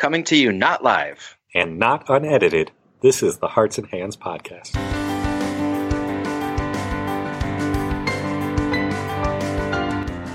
[0.00, 2.72] coming to you not live and not unedited.
[3.02, 4.74] This is the Hearts and Hands Podcast.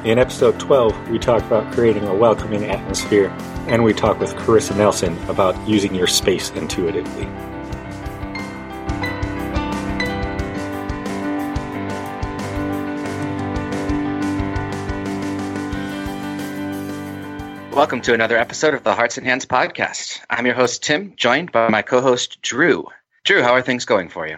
[0.05, 3.29] In episode 12, we talk about creating a welcoming atmosphere,
[3.67, 7.25] and we talk with Carissa Nelson about using your space intuitively.
[17.75, 20.21] Welcome to another episode of the Hearts and Hands podcast.
[20.29, 22.87] I'm your host, Tim, joined by my co host, Drew.
[23.25, 24.37] Drew, how are things going for you?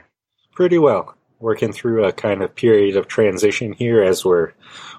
[0.55, 1.16] Pretty well.
[1.40, 4.54] Working through a kind of period of transition here as we're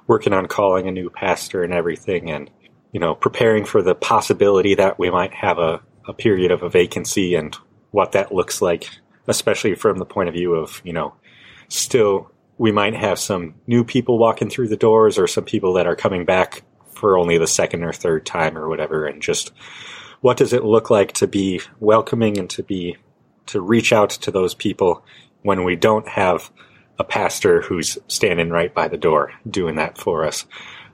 [0.07, 2.49] working on calling a new pastor and everything, and,
[2.93, 6.71] you know, preparing for the possibility that we might have a, a period of a
[6.71, 7.57] vacancy and
[7.91, 8.89] what that looks like,
[9.27, 11.13] especially from the point of view of, you know,
[11.67, 15.89] still we might have some new people walking through the doors or some people that
[15.89, 16.63] are coming back
[16.99, 19.53] for only the second or third time or whatever, and just
[20.21, 22.97] what does it look like to be welcoming and to be
[23.47, 25.05] to reach out to those people
[25.43, 26.51] when we don't have
[26.99, 30.47] a pastor who's standing right by the door doing that for us.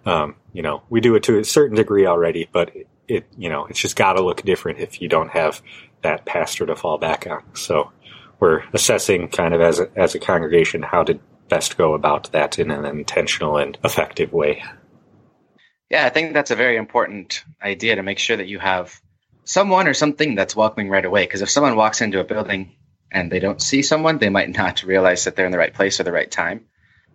[0.07, 2.71] Um, you know, we do it to a certain degree already, but
[3.09, 5.63] it, you know, it's just got to look different if you don't have
[6.03, 7.43] that pastor to fall back on.
[7.55, 7.91] So
[8.39, 12.59] we're assessing kind of as a, as a congregation how to best go about that
[12.59, 14.63] in an intentional and effective way.
[15.91, 19.01] Yeah, I think that's a very important idea to make sure that you have
[19.45, 21.25] someone or something that's welcoming right away.
[21.25, 22.73] Because if someone walks into a building
[23.13, 26.01] and they don't see someone, they might not realize that they're in the right place
[26.01, 26.67] or the right time.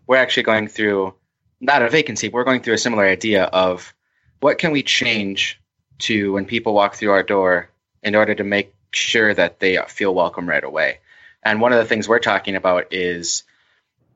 [0.07, 1.15] We're actually going through
[1.59, 3.93] not a vacancy, we're going through a similar idea of
[4.39, 5.59] what can we change
[5.99, 7.69] to when people walk through our door
[8.01, 10.99] in order to make sure that they feel welcome right away.
[11.43, 13.43] And one of the things we're talking about is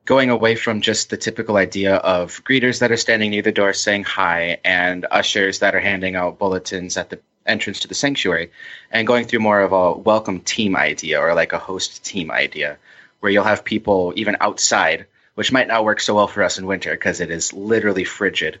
[0.04, 3.72] going away from just the typical idea of greeters that are standing near the door
[3.72, 8.50] saying hi and ushers that are handing out bulletins at the entrance to the sanctuary
[8.90, 12.78] and going through more of a welcome team idea or like a host team idea
[13.20, 16.66] where you'll have people even outside which might not work so well for us in
[16.66, 18.60] winter because it is literally frigid.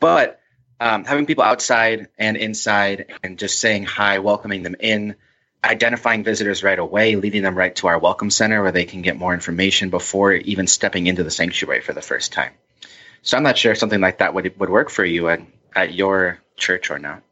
[0.00, 0.40] But
[0.80, 5.16] um, having people outside and inside and just saying hi welcoming them in
[5.64, 9.16] identifying visitors right away, leading them right to our welcome center where they can get
[9.16, 12.52] more information before even stepping into the sanctuary for the first time.
[13.22, 15.40] So I'm not sure if something like that would would work for you at,
[15.74, 17.22] at your church or not.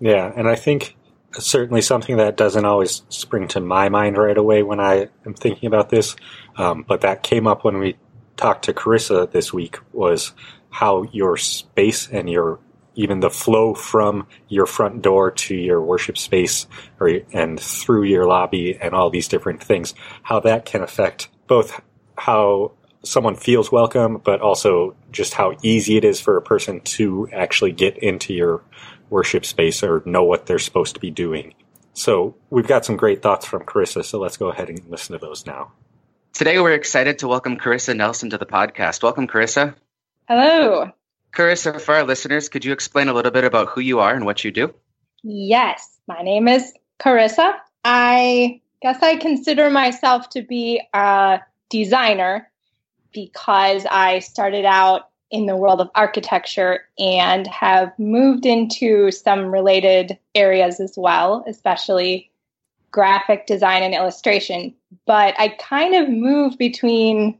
[0.00, 0.96] Yeah, and I think
[1.32, 5.66] certainly something that doesn't always spring to my mind right away when I am thinking
[5.66, 6.14] about this,
[6.56, 7.96] um, but that came up when we
[8.36, 10.32] talked to Carissa this week was
[10.70, 12.58] how your space and your
[12.94, 16.66] even the flow from your front door to your worship space
[17.00, 21.80] or and through your lobby and all these different things how that can affect both
[22.16, 22.72] how
[23.04, 27.72] someone feels welcome but also just how easy it is for a person to actually
[27.72, 28.62] get into your
[29.10, 31.54] worship space or know what they're supposed to be doing.
[31.92, 35.24] So we've got some great thoughts from carissa so let's go ahead and listen to
[35.24, 35.72] those now.
[36.32, 39.02] Today we're excited to welcome carissa nelson to the podcast.
[39.02, 39.74] Welcome carissa.
[40.26, 40.92] Hello
[41.34, 44.24] Carissa, for our listeners, could you explain a little bit about who you are and
[44.24, 44.72] what you do?
[45.24, 47.54] Yes, my name is Carissa.
[47.84, 51.40] I guess I consider myself to be a
[51.70, 52.48] designer
[53.12, 60.16] because I started out in the world of architecture and have moved into some related
[60.36, 62.30] areas as well, especially
[62.92, 64.72] graphic design and illustration.
[65.04, 67.38] But I kind of move between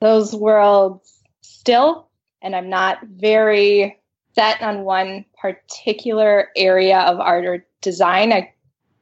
[0.00, 2.08] those worlds still
[2.44, 3.98] and I'm not very
[4.34, 8.32] set on one particular area of art or design.
[8.32, 8.52] I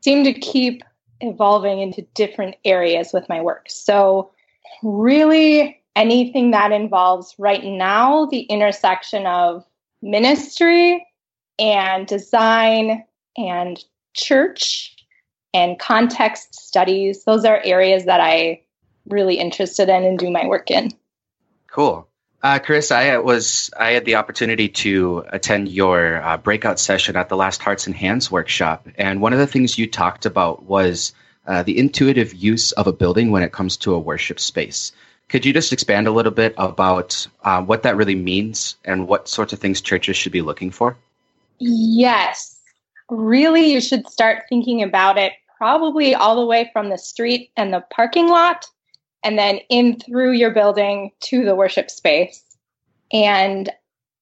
[0.01, 0.83] seem to keep
[1.21, 3.67] evolving into different areas with my work.
[3.69, 4.31] So,
[4.83, 9.65] really, anything that involves right now the intersection of
[10.01, 11.07] ministry
[11.59, 13.05] and design
[13.37, 14.97] and church
[15.53, 18.63] and context studies, those are areas that I
[19.07, 20.93] really interested in and do my work in.
[21.71, 22.09] Cool.
[22.43, 27.29] Uh, Chris, I was I had the opportunity to attend your uh, breakout session at
[27.29, 31.13] the last Hearts and Hands workshop, and one of the things you talked about was
[31.47, 34.91] uh, the intuitive use of a building when it comes to a worship space.
[35.29, 39.29] Could you just expand a little bit about uh, what that really means and what
[39.29, 40.97] sorts of things churches should be looking for?
[41.59, 42.59] Yes,
[43.09, 47.73] really, you should start thinking about it probably all the way from the street and
[47.73, 48.67] the parking lot
[49.23, 52.43] and then in through your building to the worship space.
[53.13, 53.71] And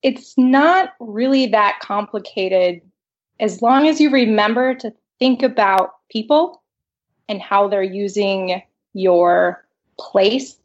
[0.02, 2.80] it's not really that complicated
[3.38, 6.62] as long as you remember to think about people
[7.28, 8.62] and how they're using
[8.92, 9.64] your
[9.98, 10.56] place.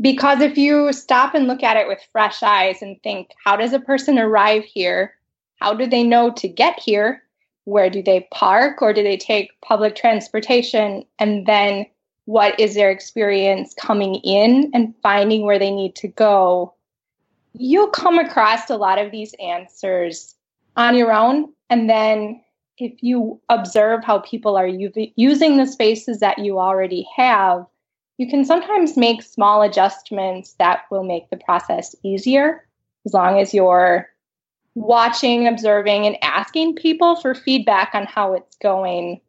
[0.00, 3.72] Because if you stop and look at it with fresh eyes and think, how does
[3.72, 5.14] a person arrive here?
[5.58, 7.22] How do they know to get here?
[7.66, 11.04] where do they park or do they take public transportation?
[11.18, 11.86] And then
[12.26, 16.74] what is their experience coming in and finding where they need to go?
[17.54, 20.34] You'll come across a lot of these answers
[20.76, 21.52] on your own.
[21.70, 22.42] And then
[22.78, 27.64] if you observe how people are u- using the spaces that you already have,
[28.18, 32.66] you can sometimes make small adjustments that will make the process easier
[33.04, 34.08] as long as you're
[34.74, 39.20] watching, observing, and asking people for feedback on how it's going.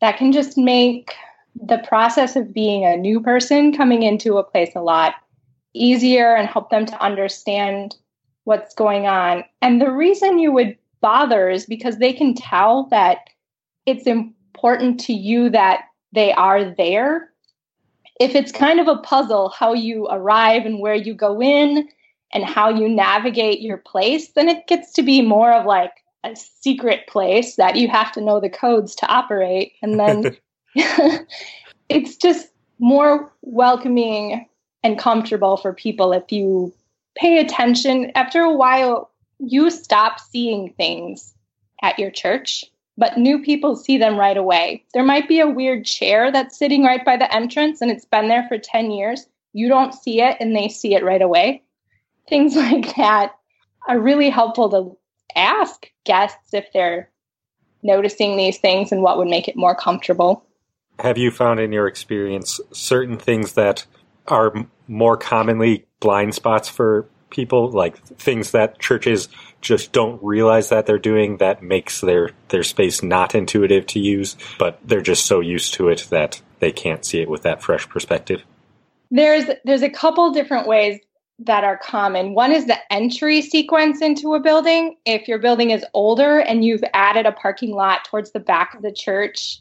[0.00, 1.14] That can just make
[1.54, 5.14] the process of being a new person coming into a place a lot
[5.74, 7.96] easier and help them to understand
[8.44, 9.44] what's going on.
[9.60, 13.18] And the reason you would bother is because they can tell that
[13.86, 17.30] it's important to you that they are there.
[18.20, 21.88] If it's kind of a puzzle how you arrive and where you go in
[22.32, 25.92] and how you navigate your place, then it gets to be more of like
[26.24, 29.72] a secret place that you have to know the codes to operate.
[29.82, 30.36] And then
[31.88, 32.48] it's just
[32.78, 34.46] more welcoming
[34.82, 36.72] and comfortable for people if you
[37.16, 38.12] pay attention.
[38.14, 41.34] After a while, you stop seeing things
[41.82, 42.64] at your church,
[42.96, 44.84] but new people see them right away.
[44.94, 48.28] There might be a weird chair that's sitting right by the entrance and it's been
[48.28, 49.26] there for 10 years.
[49.52, 51.62] You don't see it and they see it right away.
[52.28, 53.34] Things like that
[53.88, 54.96] are really helpful to
[55.36, 57.10] ask guests if they're
[57.82, 60.44] noticing these things and what would make it more comfortable.
[60.98, 63.86] Have you found in your experience certain things that
[64.26, 64.52] are
[64.86, 69.28] more commonly blind spots for people, like things that churches
[69.60, 74.36] just don't realize that they're doing that makes their their space not intuitive to use,
[74.58, 77.88] but they're just so used to it that they can't see it with that fresh
[77.88, 78.42] perspective?
[79.10, 81.00] There's there's a couple different ways
[81.40, 82.34] that are common.
[82.34, 84.96] One is the entry sequence into a building.
[85.04, 88.82] If your building is older and you've added a parking lot towards the back of
[88.82, 89.60] the church,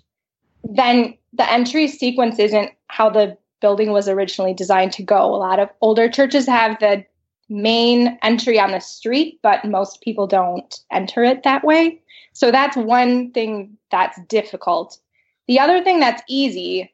[0.63, 5.33] then the entry sequence isn't how the building was originally designed to go.
[5.33, 7.05] A lot of older churches have the
[7.49, 12.01] main entry on the street, but most people don't enter it that way.
[12.33, 14.99] So that's one thing that's difficult.
[15.47, 16.93] The other thing that's easy,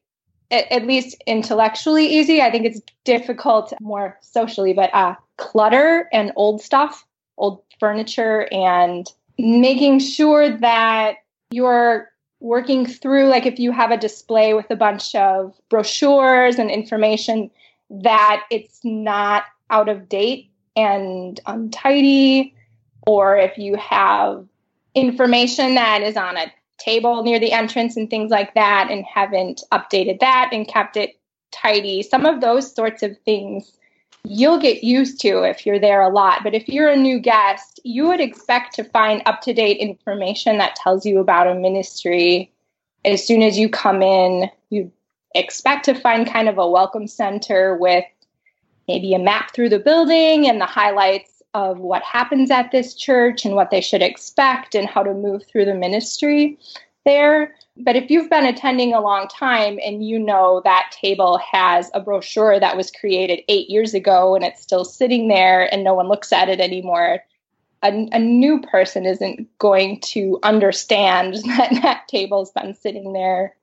[0.51, 6.61] at, least intellectually easy, I think it's difficult more socially, but uh, clutter and old
[6.61, 7.05] stuff,
[7.37, 9.07] old furniture, and
[9.39, 11.15] making sure that
[11.49, 12.12] you're
[12.43, 17.49] working through, like if you have a display with a bunch of brochures and information,
[17.89, 22.53] that it's not out of date and untidy,
[23.07, 24.45] or if you have
[24.93, 29.63] information that is on a table near the entrance and things like that and haven't
[29.71, 31.17] updated that and kept it
[31.51, 32.03] tidy.
[32.03, 33.71] Some of those sorts of things
[34.25, 36.43] you'll get used to if you're there a lot.
[36.43, 40.57] But if you're a new guest, you would expect to find up to date information
[40.57, 42.51] that tells you about a ministry.
[43.05, 44.91] As soon as you come in, you
[45.35, 48.05] expect to find kind of a welcome center with
[48.87, 53.45] maybe a map through the building and the highlights of what happens at this church
[53.45, 56.57] and what they should expect and how to move through the ministry
[57.05, 57.53] there.
[57.75, 61.99] But if you've been attending a long time and you know that table has a
[61.99, 66.07] brochure that was created eight years ago and it's still sitting there and no one
[66.07, 67.23] looks at it anymore,
[67.81, 73.55] a, a new person isn't going to understand that that table's been sitting there.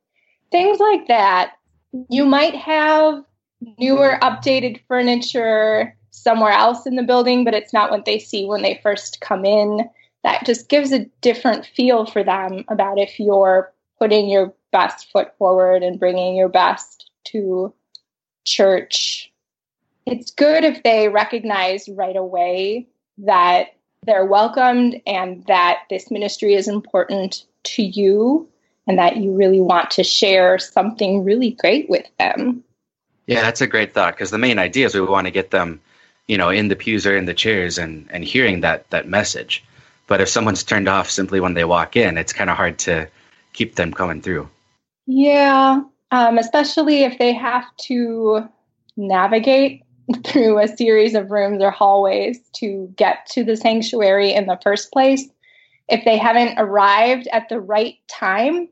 [0.51, 1.53] Things like that.
[2.09, 3.25] You might have
[3.79, 8.63] newer, updated furniture somewhere else in the building, but it's not what they see when
[8.63, 9.89] they first come in.
[10.25, 15.37] That just gives a different feel for them about if you're putting your best foot
[15.37, 17.73] forward and bringing your best to
[18.45, 19.31] church.
[20.07, 22.89] It's good if they recognize right away
[23.19, 23.75] that
[24.07, 28.49] they're welcomed and that this ministry is important to you
[28.87, 32.65] and that you really want to share something really great with them.
[33.27, 35.81] Yeah, that's a great thought because the main idea is we want to get them,
[36.27, 39.63] you know, in the pews or in the chairs and and hearing that that message.
[40.07, 43.07] But if someone's turned off simply when they walk in, it's kind of hard to
[43.53, 44.49] keep them coming through.
[45.07, 45.81] Yeah,
[46.11, 48.49] um, especially if they have to
[48.97, 49.83] navigate
[50.25, 54.93] through a series of rooms or hallways to get to the sanctuary in the first
[54.93, 55.29] place.
[55.89, 58.69] If they haven't arrived at the right time,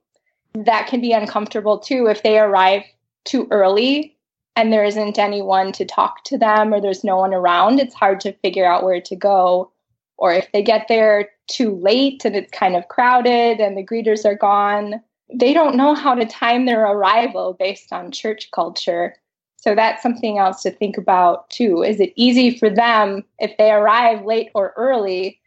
[0.55, 2.07] that can be uncomfortable too.
[2.07, 2.83] If they arrive
[3.25, 4.17] too early
[4.57, 8.21] and there isn't anyone to talk to them or there's no one around, it's hard
[8.21, 9.71] to figure out where to go.
[10.19, 14.25] Or if they get there too late and it's kind of crowded and the greeters
[14.25, 15.01] are gone,
[15.33, 19.15] they don't know how to time their arrival based on church culture.
[19.57, 21.83] So that's something else to think about too.
[21.83, 25.41] Is it easy for them if they arrive late or early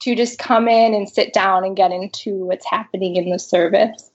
[0.00, 4.10] to just come in and sit down and get into what's happening in the service.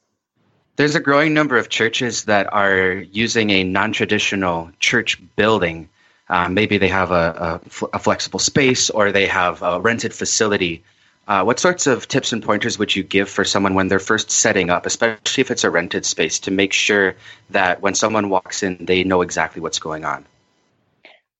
[0.76, 5.90] There's a growing number of churches that are using a non traditional church building.
[6.30, 10.84] Uh, maybe they have a, a, a, flexible space or they have a rented facility.
[11.28, 14.32] Uh, what sorts of tips and pointers would you give for someone when they're first
[14.32, 17.16] setting up, especially if it's a rented space, to make sure
[17.50, 20.26] that when someone walks in, they know exactly what's going on?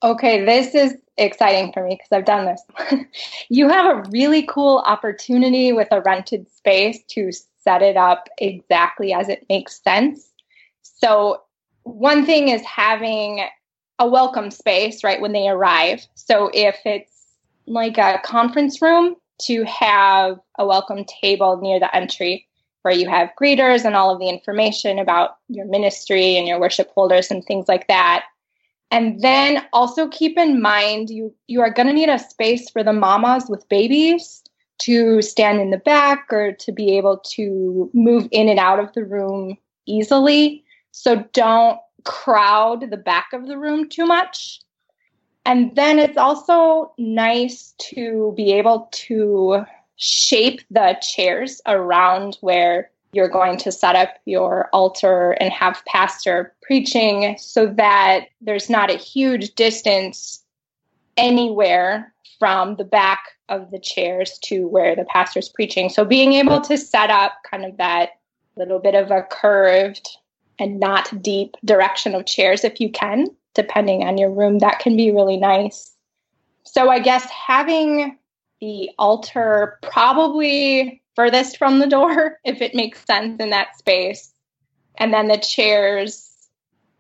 [0.04, 3.06] Okay, this is exciting for me because I've done this.
[3.50, 7.32] you have a really cool opportunity with a rented space to
[7.64, 10.30] set it up exactly as it makes sense.
[10.82, 11.42] So,
[11.84, 13.46] one thing is having
[14.04, 16.06] a welcome space right when they arrive.
[16.16, 17.12] So, if it's
[17.66, 22.48] like a conference room, to have a welcome table near the entry
[22.84, 26.92] where you have greeters and all of the information about your ministry and your worship
[26.94, 28.26] holders and things like that
[28.92, 32.84] and then also keep in mind you you are going to need a space for
[32.84, 34.44] the mamas with babies
[34.78, 38.92] to stand in the back or to be able to move in and out of
[38.94, 40.64] the room easily.
[40.92, 44.62] So don't crowd the back of the room too much.
[45.46, 49.64] And then it's also nice to be able to
[49.98, 56.54] shape the chairs around where you're going to set up your altar and have pastor
[56.62, 60.44] preaching so that there's not a huge distance
[61.16, 65.90] anywhere from the back of the chairs to where the pastor's preaching.
[65.90, 68.12] So being able to set up kind of that
[68.56, 70.10] little bit of a curved
[70.60, 74.96] and not deep direction of chairs if you can, depending on your room, that can
[74.96, 75.92] be really nice.
[76.64, 78.18] So I guess having
[78.62, 84.32] the altar probably furthest from the door, if it makes sense in that space.
[84.96, 86.30] And then the chairs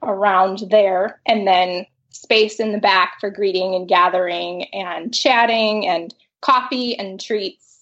[0.01, 6.13] around there, and then space in the back for greeting and gathering and chatting and
[6.41, 7.72] coffee and treats.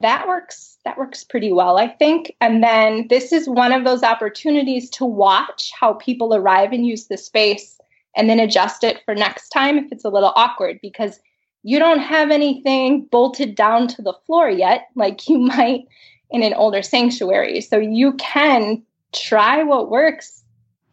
[0.00, 2.34] That works that works pretty well, I think.
[2.40, 7.06] And then this is one of those opportunities to watch how people arrive and use
[7.06, 7.78] the space
[8.16, 11.18] and then adjust it for next time if it's a little awkward because
[11.64, 15.86] you don't have anything bolted down to the floor yet, like you might
[16.30, 17.60] in an older sanctuary.
[17.60, 20.44] So you can try what works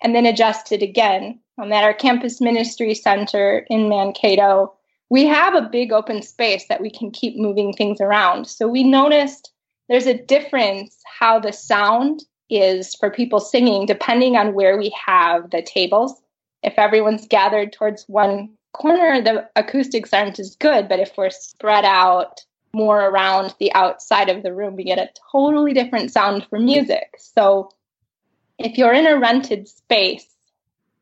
[0.01, 1.39] and then adjust it again.
[1.59, 4.73] Um, at our campus ministry center in Mankato,
[5.13, 8.47] we have a big open space that we can keep moving things around.
[8.47, 9.51] So we noticed
[9.87, 15.51] there's a difference how the sound is for people singing depending on where we have
[15.51, 16.19] the tables.
[16.63, 21.85] If everyone's gathered towards one corner, the acoustics aren't as good, but if we're spread
[21.85, 22.41] out
[22.73, 27.11] more around the outside of the room, we get a totally different sound for music.
[27.19, 27.69] So
[28.57, 30.25] if you're in a rented space,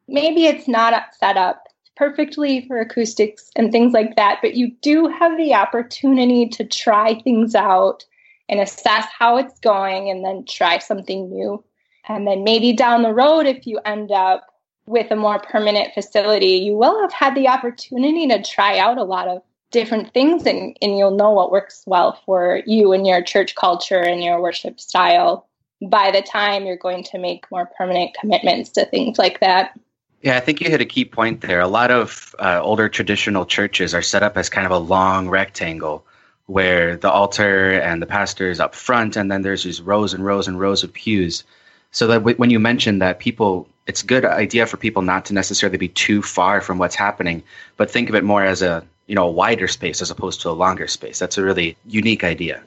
[0.09, 1.63] maybe it's not set up
[1.95, 7.19] perfectly for acoustics and things like that, but you do have the opportunity to try
[7.21, 8.05] things out
[8.49, 11.63] and assess how it's going and then try something new.
[12.07, 14.47] And then maybe down the road, if you end up
[14.85, 19.03] with a more permanent facility, you will have had the opportunity to try out a
[19.03, 23.21] lot of different things and, and you'll know what works well for you and your
[23.21, 25.47] church culture and your worship style
[25.81, 29.79] by the time you're going to make more permanent commitments to things like that.
[30.21, 31.61] Yeah, I think you hit a key point there.
[31.61, 35.29] A lot of uh, older traditional churches are set up as kind of a long
[35.29, 36.05] rectangle
[36.45, 40.23] where the altar and the pastor is up front, and then there's these rows and
[40.25, 41.43] rows and rows of pews.
[41.91, 45.25] So that w- when you mentioned that people it's a good idea for people not
[45.25, 47.41] to necessarily be too far from what's happening,
[47.77, 50.49] but think of it more as a you know a wider space as opposed to
[50.49, 51.17] a longer space.
[51.19, 52.61] That's a really unique idea.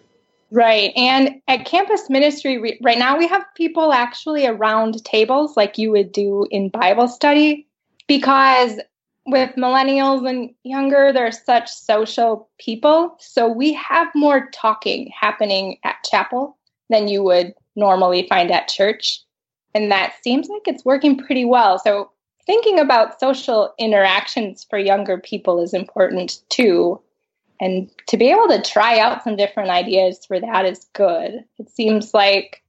[0.50, 0.92] Right.
[0.96, 5.90] And at campus ministry, we, right now we have people actually around tables like you
[5.90, 7.66] would do in Bible study
[8.06, 8.78] because
[9.26, 13.16] with millennials and younger, they're such social people.
[13.18, 16.56] So we have more talking happening at chapel
[16.90, 19.20] than you would normally find at church.
[19.74, 21.78] And that seems like it's working pretty well.
[21.78, 22.10] So,
[22.46, 27.00] thinking about social interactions for younger people is important too.
[27.60, 31.44] And to be able to try out some different ideas for that is good.
[31.58, 32.64] It seems like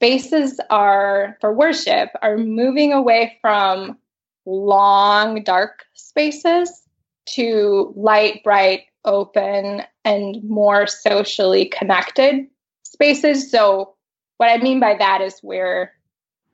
[0.00, 3.98] spaces are for worship are moving away from
[4.46, 6.82] long dark spaces
[7.26, 12.46] to light bright open and more socially connected
[12.82, 13.94] spaces so
[14.38, 15.92] what i mean by that is where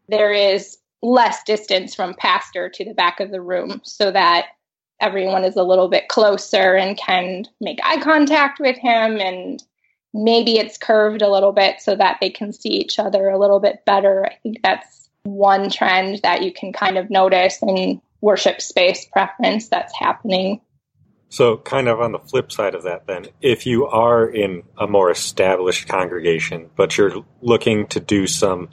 [0.08, 4.46] there is less distance from pastor to the back of the room so that
[5.00, 9.62] everyone is a little bit closer and can make eye contact with him and
[10.14, 13.60] maybe it's curved a little bit so that they can see each other a little
[13.60, 14.26] bit better.
[14.26, 19.68] I think that's one trend that you can kind of notice in worship space preference
[19.68, 20.60] that's happening.
[21.28, 24.86] So, kind of on the flip side of that, then, if you are in a
[24.86, 28.68] more established congregation, but you're looking to do some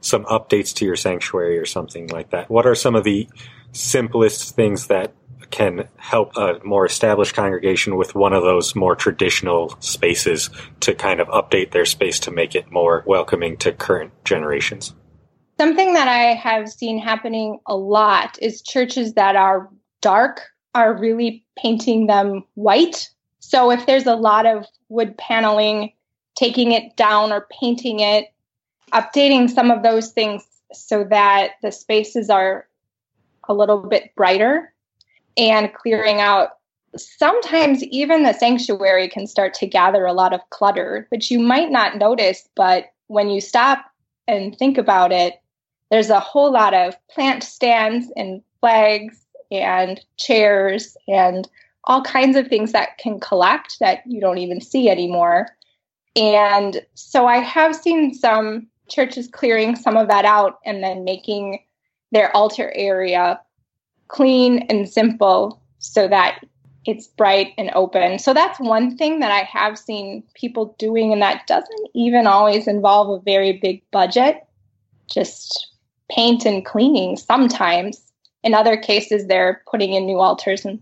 [0.00, 3.28] some updates to your sanctuary or something like that, what are some of the
[3.72, 5.12] simplest things that
[5.50, 10.50] can help a more established congregation with one of those more traditional spaces
[10.80, 14.94] to kind of update their space to make it more welcoming to current generations?
[15.58, 19.70] Something that I have seen happening a lot is churches that are
[20.02, 20.42] dark
[20.74, 23.08] are really painting them white.
[23.38, 25.92] So if there's a lot of wood paneling,
[26.36, 28.26] taking it down or painting it,
[28.92, 32.68] updating some of those things so that the spaces are
[33.48, 34.74] a little bit brighter
[35.36, 36.58] and clearing out.
[36.96, 41.70] Sometimes even the sanctuary can start to gather a lot of clutter, which you might
[41.70, 43.84] not notice, but when you stop
[44.26, 45.34] and think about it,
[45.90, 51.48] there's a whole lot of plant stands and flags and chairs and
[51.84, 55.48] all kinds of things that can collect that you don't even see anymore.
[56.16, 61.60] And so I have seen some churches clearing some of that out and then making
[62.12, 63.40] their altar area
[64.08, 66.44] clean and simple so that
[66.84, 68.18] it's bright and open.
[68.18, 72.68] So that's one thing that I have seen people doing, and that doesn't even always
[72.68, 74.46] involve a very big budget,
[75.12, 75.72] just
[76.10, 78.00] paint and cleaning sometimes.
[78.44, 80.80] In other cases, they're putting in new altars and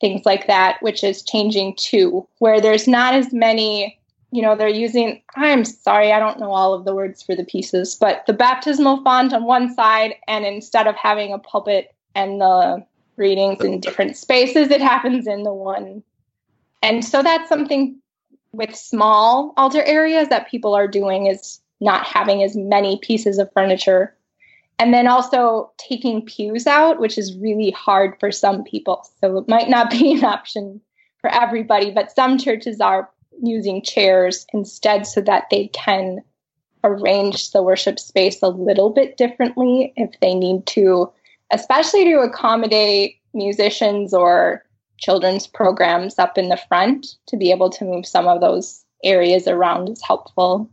[0.00, 4.00] things like that, which is changing too, where there's not as many,
[4.30, 7.44] you know, they're using, I'm sorry, I don't know all of the words for the
[7.44, 12.40] pieces, but the baptismal font on one side, and instead of having a pulpit and
[12.40, 12.84] the
[13.16, 16.02] readings in different spaces, it happens in the one.
[16.82, 17.96] And so that's something
[18.52, 23.52] with small altar areas that people are doing is not having as many pieces of
[23.52, 24.14] furniture
[24.78, 29.06] and then also taking pews out, which is really hard for some people.
[29.20, 30.80] So it might not be an option
[31.20, 33.08] for everybody, but some churches are
[33.42, 36.18] using chairs instead so that they can
[36.84, 41.12] arrange the worship space a little bit differently if they need to,
[41.52, 44.64] especially to accommodate musicians or
[44.98, 49.46] children's programs up in the front to be able to move some of those areas
[49.46, 50.68] around is helpful.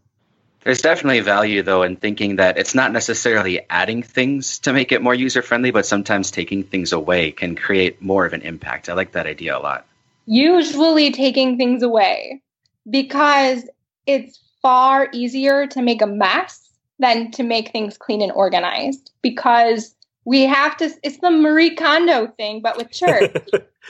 [0.64, 5.02] There's definitely value, though, in thinking that it's not necessarily adding things to make it
[5.02, 8.90] more user friendly, but sometimes taking things away can create more of an impact.
[8.90, 9.86] I like that idea a lot.
[10.26, 12.42] Usually, taking things away
[12.90, 13.68] because
[14.06, 19.96] it's far easier to make a mess than to make things clean and organized because
[20.30, 23.36] we have to, it's the Marie Kondo thing, but with church.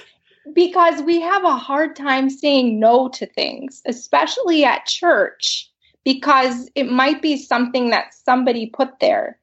[0.54, 5.70] because we have a hard time saying no to things, especially at church
[6.06, 9.38] because it might be something that somebody put there.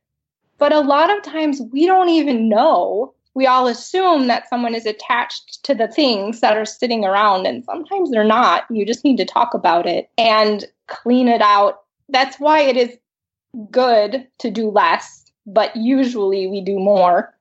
[0.57, 3.13] But a lot of times we don't even know.
[3.35, 7.63] We all assume that someone is attached to the things that are sitting around, and
[7.63, 8.65] sometimes they're not.
[8.71, 11.83] You just need to talk about it and clean it out.
[12.09, 12.97] That's why it is
[13.71, 17.35] good to do less, but usually we do more.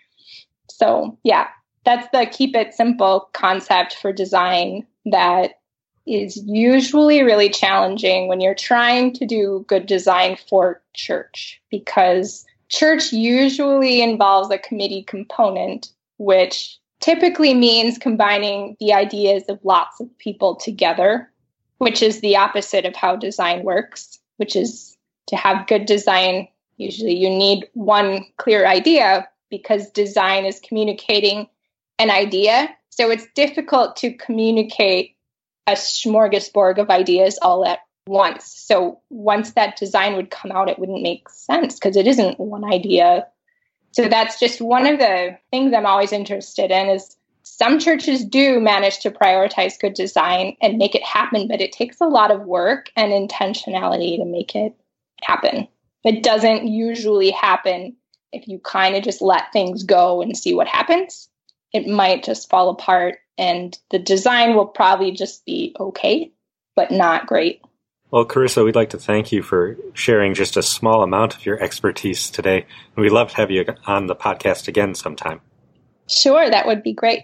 [0.70, 1.48] so, yeah,
[1.84, 5.54] that's the keep it simple concept for design that
[6.06, 13.12] is usually really challenging when you're trying to do good design for church because church
[13.12, 20.56] usually involves a committee component, which typically means combining the ideas of lots of people
[20.56, 21.30] together,
[21.78, 26.48] which is the opposite of how design works, which is to have good design.
[26.76, 31.48] Usually, you need one clear idea because design is communicating
[31.98, 32.74] an idea.
[32.90, 35.16] So it's difficult to communicate
[35.66, 38.46] a smorgasbord of ideas all at once.
[38.46, 42.64] So once that design would come out, it wouldn't make sense because it isn't one
[42.64, 43.28] idea.
[43.92, 48.60] So that's just one of the things I'm always interested in is some churches do
[48.60, 52.42] manage to prioritize good design and make it happen, but it takes a lot of
[52.42, 54.74] work and intentionality to make it
[55.22, 55.68] happen.
[56.04, 57.96] It doesn't usually happen
[58.32, 61.28] if you kind of just let things go and see what happens.
[61.72, 66.32] It might just fall apart and the design will probably just be okay,
[66.76, 67.62] but not great.
[68.10, 71.62] Well, Carissa, we'd like to thank you for sharing just a small amount of your
[71.62, 72.66] expertise today.
[72.94, 75.40] And we'd love to have you on the podcast again sometime.
[76.10, 77.22] Sure, that would be great.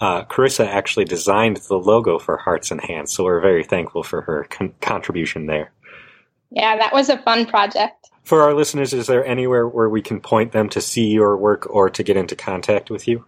[0.00, 4.22] Uh, Carissa actually designed the logo for Hearts and Hands, so we're very thankful for
[4.22, 5.72] her con- contribution there.
[6.50, 8.08] Yeah, that was a fun project.
[8.22, 11.66] For our listeners, is there anywhere where we can point them to see your work
[11.70, 13.24] or to get into contact with you?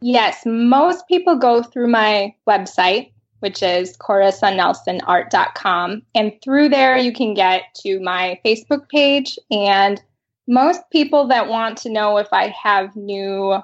[0.00, 6.02] Yes, most people go through my website, which is carissanelsonart.com.
[6.14, 9.38] And through there, you can get to my Facebook page.
[9.50, 10.02] And
[10.46, 13.58] most people that want to know if I have new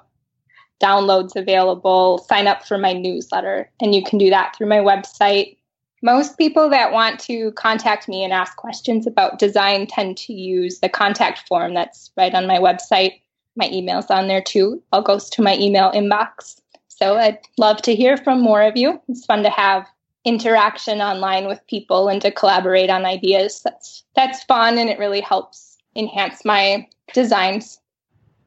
[0.83, 3.71] downloads available, sign up for my newsletter.
[3.81, 5.57] And you can do that through my website.
[6.05, 10.81] Most people that want to contact me and ask questions about design tend to use
[10.81, 13.23] the contact form that's right on my website.
[13.57, 14.83] My email's on there too.
[14.93, 16.61] All goes to my email inbox.
[16.89, 19.01] So I'd love to hear from more of you.
[19.09, 19.87] It's fun to have
[20.27, 23.63] interaction online with people and to collaborate on ideas.
[23.63, 27.81] That's that's fun and it really helps enhance my designs.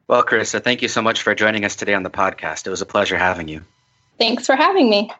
[0.06, 2.68] Well, Carissa, thank you so much for joining us today on the podcast.
[2.68, 3.62] It was a pleasure having you.
[4.16, 5.10] Thanks for having me.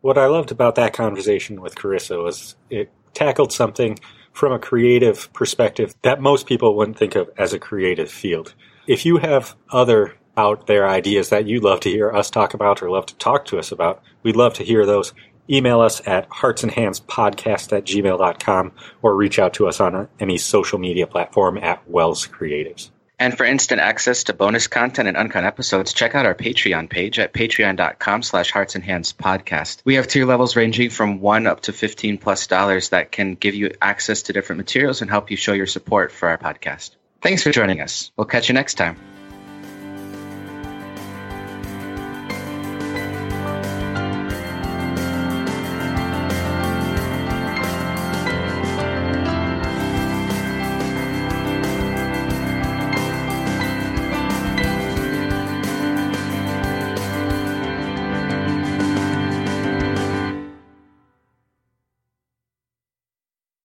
[0.00, 3.98] What I loved about that conversation with Carissa was it tackled something
[4.32, 8.54] from a creative perspective that most people wouldn't think of as a creative field.
[8.86, 12.80] If you have other out there ideas that you'd love to hear us talk about
[12.80, 15.12] or love to talk to us about, we'd love to hear those.
[15.50, 21.08] Email us at heartsandhandspodcast at gmail.com or reach out to us on any social media
[21.08, 22.90] platform at WELS Creatives.
[23.18, 27.18] And for instant access to bonus content and uncut episodes, check out our Patreon page
[27.18, 29.82] at patreon.com slash hearts and hands podcast.
[29.84, 33.54] We have tier levels ranging from one up to 15 plus dollars that can give
[33.54, 36.90] you access to different materials and help you show your support for our podcast.
[37.20, 38.12] Thanks for joining us.
[38.16, 39.17] We'll catch you next time.